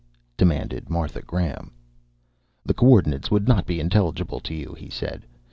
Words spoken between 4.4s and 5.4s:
you," he said.